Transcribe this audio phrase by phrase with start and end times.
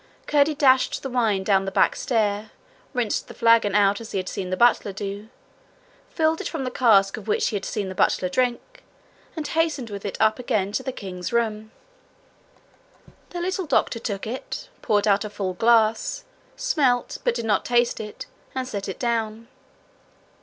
[0.25, 2.49] Curdie dashed the wine down the back stair,
[2.91, 5.29] rinsed the flagon out as he had seen the butler do,
[6.09, 8.83] filled it from the cask of which he had seen the butler drink,
[9.35, 11.69] and hastened with it up again to the king's room.
[13.29, 16.23] The little doctor took it, poured out a full glass,
[16.55, 18.25] smelt, but did not taste it,
[18.55, 19.49] and set it down.